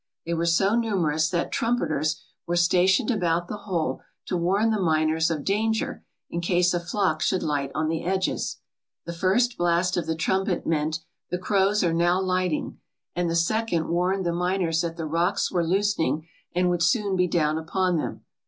[0.25, 5.29] They were so numerous that trumpeters were stationed about the hole to warn the miners
[5.29, 8.61] of danger in case a flock should light on the edges.
[9.05, 12.79] The first blast of the trumpet meant, "The crows are now lighting,"
[13.15, 17.27] and the second warned the miners that the rocks were loosening and would soon be
[17.27, 18.23] down upon them.